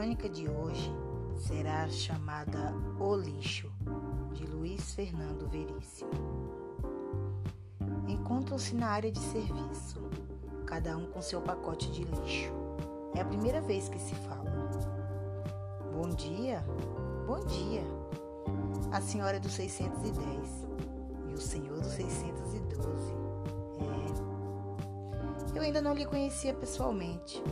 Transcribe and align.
crônica 0.00 0.30
de 0.30 0.48
hoje 0.48 0.90
será 1.36 1.86
chamada 1.90 2.74
O 2.98 3.14
Lixo, 3.14 3.70
de 4.32 4.46
Luiz 4.46 4.94
Fernando 4.94 5.46
Veríssimo. 5.46 6.10
Encontram-se 8.08 8.74
na 8.74 8.86
área 8.86 9.12
de 9.12 9.18
serviço, 9.18 10.00
cada 10.64 10.96
um 10.96 11.04
com 11.10 11.20
seu 11.20 11.42
pacote 11.42 11.92
de 11.92 12.04
lixo. 12.04 12.50
É 13.14 13.20
a 13.20 13.26
primeira 13.26 13.60
vez 13.60 13.90
que 13.90 13.98
se 13.98 14.14
falam. 14.14 14.70
Bom 15.92 16.08
dia, 16.08 16.64
bom 17.26 17.40
dia. 17.40 17.84
A 18.92 19.02
senhora 19.02 19.36
é 19.36 19.40
do 19.40 19.50
610 19.50 20.66
e 21.28 21.34
o 21.34 21.38
senhor 21.38 21.78
do 21.78 21.90
612. 21.90 23.12
É. 25.52 25.58
Eu 25.58 25.62
ainda 25.62 25.82
não 25.82 25.92
lhe 25.92 26.06
conhecia 26.06 26.54
pessoalmente. 26.54 27.42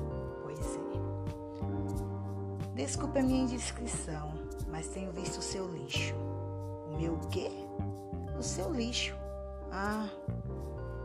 Desculpe 2.79 3.19
a 3.19 3.23
minha 3.25 3.43
indiscrição, 3.43 4.35
mas 4.69 4.87
tenho 4.87 5.11
visto 5.11 5.39
o 5.39 5.43
seu 5.43 5.67
lixo. 5.67 6.15
O 6.87 6.97
meu 6.97 7.19
quê? 7.29 7.51
O 8.39 8.43
seu 8.43 8.73
lixo. 8.73 9.17
Ah, 9.73 10.09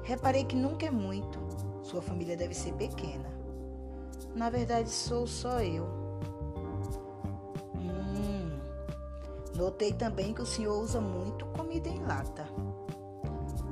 reparei 0.03 0.43
que 0.43 0.55
nunca 0.55 0.85
é 0.85 0.91
muito. 0.91 1.39
Sua 1.81 1.99
família 1.99 2.37
deve 2.37 2.53
ser 2.53 2.73
pequena. 2.73 3.27
Na 4.35 4.51
verdade, 4.51 4.87
sou 4.87 5.25
só 5.25 5.61
eu. 5.61 5.85
Hum, 7.73 8.59
notei 9.55 9.93
também 9.93 10.31
que 10.31 10.43
o 10.43 10.45
senhor 10.45 10.79
usa 10.79 11.01
muito 11.01 11.43
comida 11.47 11.89
em 11.89 12.05
lata. 12.05 12.45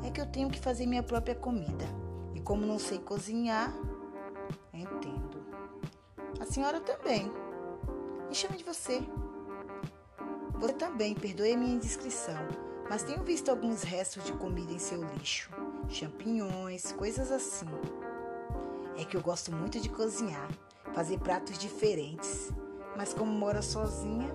É 0.04 0.10
que 0.10 0.20
eu 0.20 0.26
tenho 0.26 0.50
que 0.50 0.60
fazer 0.60 0.88
minha 0.88 1.04
própria 1.04 1.36
comida. 1.36 1.86
E 2.34 2.42
como 2.42 2.66
não 2.66 2.80
sei 2.80 2.98
cozinhar, 2.98 3.72
entendo. 4.74 5.46
A 6.40 6.46
senhora 6.48 6.82
também. 6.82 7.32
Me 8.32 8.36
chame 8.36 8.56
de 8.56 8.64
você. 8.64 9.04
Você 10.58 10.74
também, 10.76 11.14
perdoe 11.14 11.52
a 11.52 11.58
minha 11.58 11.76
indiscrição, 11.76 12.48
mas 12.90 13.04
tenho 13.04 13.22
visto 13.26 13.50
alguns 13.50 13.84
restos 13.84 14.24
de 14.24 14.32
comida 14.32 14.72
em 14.72 14.80
seu 14.80 15.04
lixo. 15.04 15.52
Champinhões, 15.90 16.94
coisas 16.94 17.30
assim. 17.30 17.66
É 18.98 19.04
que 19.04 19.18
eu 19.18 19.22
gosto 19.22 19.54
muito 19.54 19.82
de 19.82 19.90
cozinhar, 19.90 20.48
fazer 20.94 21.20
pratos 21.20 21.58
diferentes, 21.58 22.54
mas 22.96 23.14
como 23.14 23.34
mora 23.34 23.62
sozinha, 23.62 24.30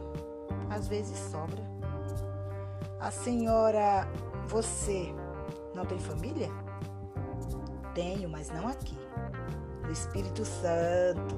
às 0.69 0.87
vezes 0.87 1.17
sobra. 1.31 1.65
A 3.01 3.11
senhora, 3.11 4.07
você, 4.47 5.07
não 5.75 5.87
tem 5.87 5.99
família? 5.99 6.51
Tenho, 7.95 8.29
mas 8.29 8.51
não 8.51 8.69
aqui. 8.69 8.99
No 9.83 9.91
Espírito 9.91 10.45
Santo. 10.45 11.35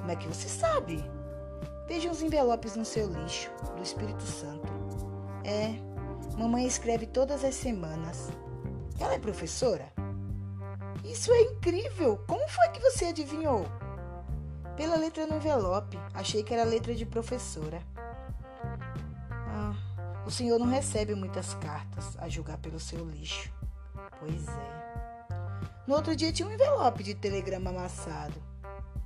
Como 0.00 0.10
é 0.10 0.16
que 0.16 0.26
você 0.26 0.48
sabe? 0.48 1.08
Veja 1.90 2.08
os 2.08 2.22
envelopes 2.22 2.76
no 2.76 2.84
seu 2.84 3.08
lixo, 3.08 3.50
do 3.76 3.82
Espírito 3.82 4.22
Santo. 4.22 4.72
É, 5.42 5.74
mamãe 6.38 6.64
escreve 6.64 7.04
todas 7.04 7.44
as 7.44 7.56
semanas. 7.56 8.30
Ela 9.00 9.14
é 9.14 9.18
professora? 9.18 9.92
Isso 11.04 11.32
é 11.32 11.40
incrível! 11.40 12.22
Como 12.28 12.48
foi 12.48 12.68
que 12.68 12.78
você 12.78 13.06
adivinhou? 13.06 13.66
Pela 14.76 14.94
letra 14.94 15.26
no 15.26 15.38
envelope. 15.38 15.98
Achei 16.14 16.44
que 16.44 16.54
era 16.54 16.62
letra 16.62 16.94
de 16.94 17.04
professora. 17.04 17.82
Ah, 19.32 19.74
o 20.24 20.30
senhor 20.30 20.60
não 20.60 20.68
recebe 20.68 21.16
muitas 21.16 21.54
cartas, 21.54 22.16
a 22.20 22.28
julgar 22.28 22.58
pelo 22.58 22.78
seu 22.78 23.04
lixo. 23.04 23.52
Pois 24.20 24.46
é. 24.46 25.28
No 25.88 25.96
outro 25.96 26.14
dia 26.14 26.32
tinha 26.32 26.48
um 26.48 26.52
envelope 26.52 27.02
de 27.02 27.16
telegrama 27.16 27.70
amassado. 27.70 28.40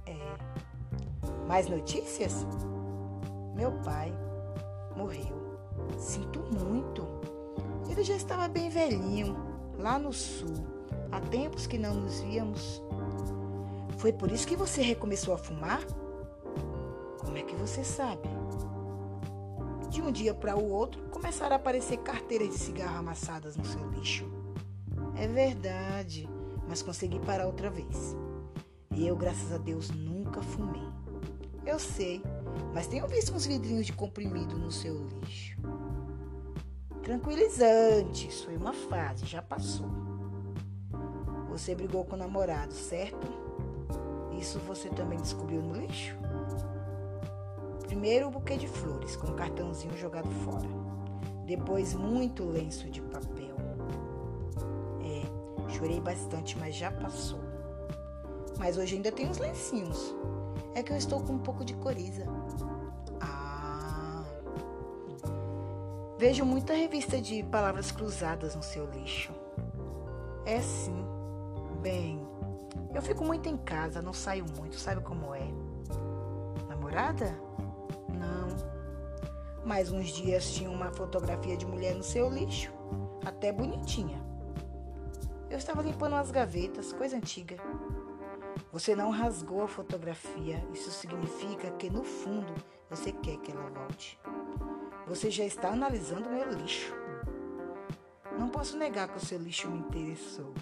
É. 0.05 1.47
Mais 1.49 1.67
notícias? 1.67 2.45
Meu 3.55 3.73
pai 3.85 4.13
morreu. 4.97 5.59
Sinto 5.99 6.41
muito. 6.41 7.07
Ele 7.89 8.03
já 8.03 8.15
estava 8.15 8.49
bem 8.49 8.69
velhinho, 8.69 9.37
lá 9.79 9.99
no 9.99 10.13
sul. 10.13 10.67
Há 11.13 11.21
tempos 11.21 11.67
que 11.67 11.79
não 11.79 11.95
nos 11.95 12.21
víamos. 12.21 12.83
Foi 13.99 14.13
por 14.13 14.31
isso 14.31 14.47
que 14.47 14.57
você 14.57 14.83
recomeçou 14.83 15.35
a 15.35 15.39
fumar? 15.39 15.81
Como 17.21 17.37
é 17.37 17.43
que 17.43 17.55
você 17.55 17.85
sabe? 17.85 18.29
De 19.89 20.03
um 20.03 20.11
dia 20.11 20.35
para 20.35 20.57
o 20.57 20.69
outro, 20.71 21.03
começaram 21.11 21.55
a 21.55 21.57
aparecer 21.57 21.99
carteiras 21.99 22.49
de 22.49 22.59
cigarro 22.59 22.99
amassadas 22.99 23.57
no 23.57 23.65
seu 23.65 23.89
lixo. 23.91 24.29
É 25.17 25.29
verdade, 25.29 26.29
mas 26.69 26.83
consegui 26.83 27.21
parar 27.21 27.47
outra 27.47 27.71
vez. 27.71 28.17
E 28.91 29.07
eu, 29.07 29.17
graças 29.17 29.53
a 29.53 29.59
Deus, 29.59 29.91
nunca 29.91 30.43
fumei. 30.43 31.04
Eu 31.67 31.79
sei, 31.79 32.23
mas 32.75 32.87
tenho 32.87 33.07
visto 33.07 33.35
uns 33.35 33.47
vidrinhos 33.47 33.87
de 33.87 33.93
comprimido 33.93 34.59
no 34.59 34.71
seu 34.71 35.07
lixo. 35.07 35.59
Tranquilizante, 37.03 38.29
isso 38.29 38.45
foi 38.45 38.57
uma 38.57 38.73
fase, 38.73 39.27
já 39.27 39.41
passou. 39.41 39.89
Você 41.49 41.75
brigou 41.75 42.05
com 42.05 42.17
o 42.17 42.19
namorado, 42.19 42.73
certo? 42.73 43.27
Isso 44.39 44.59
você 44.61 44.89
também 44.89 45.19
descobriu 45.19 45.63
no 45.63 45.75
lixo? 45.75 46.17
Primeiro 47.87 48.27
o 48.27 48.31
buquê 48.31 48.57
de 48.57 48.67
flores 48.67 49.17
com 49.17 49.29
um 49.29 49.37
cartãozinho 49.37 49.97
jogado 49.97 50.29
fora. 50.45 50.69
Depois 51.47 51.95
muito 51.95 52.45
lenço 52.45 52.91
de 52.91 53.01
papel. 53.01 53.55
É, 55.01 55.71
chorei 55.71 56.01
bastante, 56.01 56.59
mas 56.59 56.75
já 56.75 56.91
passou. 56.91 57.41
Mas 58.59 58.77
hoje 58.77 58.97
ainda 58.97 59.13
tem 59.13 59.29
uns 59.29 59.39
lencinhos. 59.39 60.15
É 60.75 60.83
que 60.83 60.93
eu 60.93 60.97
estou 60.97 61.21
com 61.23 61.35
um 61.35 61.39
pouco 61.39 61.65
de 61.65 61.75
coriza. 61.75 62.27
Ah. 63.21 64.25
Vejo 66.19 66.45
muita 66.45 66.75
revista 66.75 67.21
de 67.21 67.43
palavras 67.45 67.93
cruzadas 67.93 68.57
no 68.57 68.63
seu 68.63 68.91
lixo. 68.91 69.33
É 70.45 70.61
sim. 70.61 71.05
Bem, 71.81 72.27
eu 72.95 73.03
fico 73.03 73.25
muito 73.25 73.49
em 73.49 73.57
casa, 73.57 74.01
não 74.01 74.13
saio 74.13 74.45
muito, 74.57 74.77
sabe 74.77 75.01
como 75.03 75.35
é? 75.35 75.47
Namorada? 76.69 77.35
Não. 78.09 79.65
Mas 79.65 79.91
uns 79.91 80.09
dias 80.09 80.51
tinha 80.53 80.71
uma 80.71 80.91
fotografia 80.93 81.57
de 81.57 81.67
mulher 81.67 81.95
no 81.95 82.03
seu 82.03 82.29
lixo, 82.31 82.73
até 83.25 83.53
bonitinha. 83.53 84.23
Eu 85.51 85.59
estava 85.59 85.83
limpando 85.83 86.15
as 86.15 86.31
gavetas, 86.31 86.93
coisa 86.93 87.17
antiga. 87.17 87.57
Você 88.75 88.97
não 88.97 89.13
rasgou 89.13 89.63
a 89.63 89.69
fotografia. 89.69 90.67
Isso 90.73 90.91
significa 90.91 91.71
que 91.71 91.89
no 91.89 92.03
fundo 92.03 92.53
você 92.91 93.13
quer 93.13 93.37
que 93.37 93.53
ela 93.53 93.71
volte. 93.71 94.19
Você 95.07 95.31
já 95.31 95.45
está 95.45 95.69
analisando 95.69 96.29
meu 96.29 96.51
lixo. 96.51 96.93
Não 98.37 98.49
posso 98.49 98.77
negar 98.77 99.07
que 99.07 99.19
o 99.19 99.25
seu 99.25 99.39
lixo 99.39 99.71
me 99.71 99.79
interessou. 99.79 100.53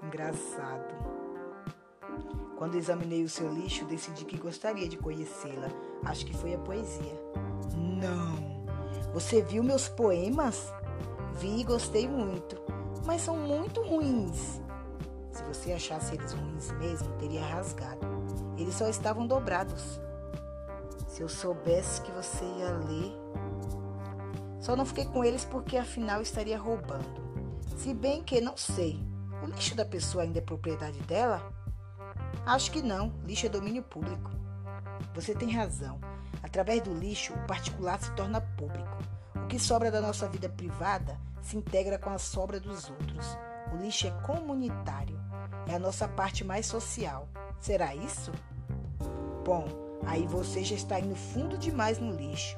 Engraçado. 0.00 0.94
Quando 2.56 2.76
examinei 2.76 3.24
o 3.24 3.28
seu 3.28 3.52
lixo, 3.52 3.84
decidi 3.84 4.24
que 4.24 4.38
gostaria 4.38 4.88
de 4.88 4.96
conhecê-la. 4.96 5.70
Acho 6.04 6.24
que 6.24 6.36
foi 6.36 6.54
a 6.54 6.58
poesia. 6.58 7.20
Não! 7.76 8.64
Você 9.12 9.42
viu 9.42 9.64
meus 9.64 9.88
poemas? 9.88 10.72
Vi 11.32 11.62
e 11.62 11.64
gostei 11.64 12.06
muito, 12.06 12.62
mas 13.04 13.22
são 13.22 13.36
muito 13.36 13.82
ruins. 13.82 14.60
Se 15.38 15.44
você 15.44 15.72
achasse 15.72 16.16
eles 16.16 16.32
ruins 16.32 16.72
mesmo, 16.72 17.12
teria 17.12 17.44
rasgado. 17.44 18.00
Eles 18.56 18.74
só 18.74 18.88
estavam 18.88 19.24
dobrados. 19.24 20.00
Se 21.06 21.22
eu 21.22 21.28
soubesse 21.28 22.02
que 22.02 22.10
você 22.10 22.44
ia 22.44 22.72
ler. 22.72 23.12
Só 24.58 24.74
não 24.74 24.84
fiquei 24.84 25.04
com 25.04 25.22
eles 25.22 25.44
porque 25.44 25.76
afinal 25.76 26.20
estaria 26.20 26.58
roubando. 26.58 27.22
Se 27.76 27.94
bem 27.94 28.20
que 28.24 28.40
não 28.40 28.56
sei. 28.56 29.00
O 29.40 29.46
lixo 29.46 29.76
da 29.76 29.84
pessoa 29.84 30.24
ainda 30.24 30.40
é 30.40 30.42
propriedade 30.42 30.98
dela? 31.02 31.40
Acho 32.44 32.72
que 32.72 32.82
não. 32.82 33.14
Lixo 33.24 33.46
é 33.46 33.48
domínio 33.48 33.84
público. 33.84 34.32
Você 35.14 35.36
tem 35.36 35.52
razão. 35.52 36.00
Através 36.42 36.82
do 36.82 36.92
lixo, 36.92 37.32
o 37.32 37.46
particular 37.46 38.00
se 38.00 38.10
torna 38.16 38.40
público. 38.40 38.98
O 39.36 39.46
que 39.46 39.60
sobra 39.60 39.88
da 39.88 40.00
nossa 40.00 40.28
vida 40.28 40.48
privada 40.48 41.16
se 41.40 41.56
integra 41.56 41.96
com 41.96 42.10
a 42.10 42.18
sobra 42.18 42.58
dos 42.58 42.90
outros. 42.90 43.38
O 43.72 43.76
lixo 43.76 44.06
é 44.06 44.10
comunitário. 44.22 45.18
É 45.66 45.74
a 45.74 45.78
nossa 45.78 46.08
parte 46.08 46.44
mais 46.44 46.66
social. 46.66 47.28
Será 47.60 47.94
isso? 47.94 48.32
Bom, 49.44 49.66
aí 50.06 50.26
você 50.26 50.62
já 50.62 50.74
está 50.74 50.98
indo 51.00 51.14
fundo 51.14 51.58
demais 51.58 51.98
no 51.98 52.12
lixo. 52.12 52.56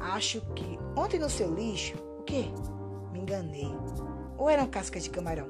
Acho 0.00 0.40
que 0.54 0.78
ontem 0.96 1.18
no 1.18 1.30
seu 1.30 1.54
lixo, 1.54 1.94
o 2.18 2.22
quê? 2.22 2.46
Me 3.12 3.20
enganei. 3.20 3.72
Ou 4.36 4.48
eram 4.48 4.66
cascas 4.66 5.04
de 5.04 5.10
camarão? 5.10 5.48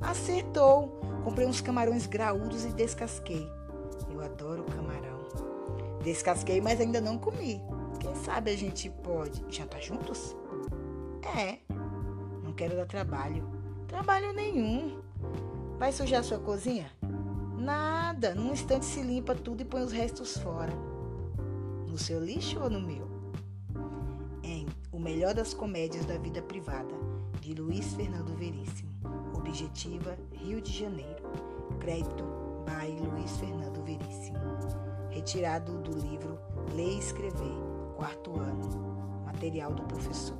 Acertou! 0.00 1.00
Comprei 1.24 1.46
uns 1.46 1.60
camarões 1.60 2.06
graúdos 2.06 2.64
e 2.64 2.72
descasquei. 2.72 3.48
Eu 4.10 4.20
adoro 4.20 4.64
camarão. 4.64 5.26
Descasquei, 6.02 6.60
mas 6.60 6.80
ainda 6.80 7.00
não 7.00 7.16
comi. 7.16 7.60
Quem 8.00 8.14
sabe 8.16 8.50
a 8.50 8.56
gente 8.56 8.90
pode 8.90 9.44
jantar 9.48 9.80
juntos? 9.80 10.36
É. 11.36 11.58
Não 12.42 12.52
quero 12.52 12.76
dar 12.76 12.86
trabalho. 12.86 13.61
Trabalho 13.92 14.32
nenhum. 14.32 15.02
Vai 15.78 15.92
sujar 15.92 16.24
sua 16.24 16.38
cozinha? 16.38 16.90
Nada. 17.58 18.34
Num 18.34 18.50
instante 18.50 18.86
se 18.86 19.02
limpa 19.02 19.34
tudo 19.34 19.60
e 19.60 19.66
põe 19.66 19.82
os 19.82 19.92
restos 19.92 20.38
fora. 20.38 20.72
No 21.86 21.98
seu 21.98 22.18
lixo 22.18 22.58
ou 22.58 22.70
no 22.70 22.80
meu? 22.80 23.06
Em 24.42 24.66
O 24.90 24.98
Melhor 24.98 25.34
das 25.34 25.52
Comédias 25.52 26.06
da 26.06 26.16
Vida 26.16 26.40
Privada, 26.40 26.94
de 27.42 27.52
Luiz 27.52 27.92
Fernando 27.92 28.34
Veríssimo. 28.34 28.90
Objetiva, 29.34 30.16
Rio 30.32 30.62
de 30.62 30.72
Janeiro. 30.72 31.22
Crédito 31.78 32.24
by 32.64 32.98
Luiz 32.98 33.36
Fernando 33.36 33.84
Veríssimo. 33.84 34.38
Retirado 35.10 35.76
do 35.82 35.98
livro 35.98 36.38
Ler 36.74 36.94
e 36.94 36.98
Escrever, 36.98 37.58
quarto 37.94 38.40
ano. 38.40 39.22
Material 39.26 39.74
do 39.74 39.82
professor. 39.82 40.38